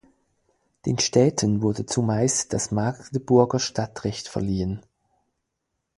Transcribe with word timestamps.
Den 0.87 0.97
Städten 0.97 1.61
wurde 1.61 1.85
zumeist 1.85 2.53
das 2.53 2.71
Magdeburger 2.71 3.59
Stadtrecht 3.59 4.29
verliehen. 4.29 4.83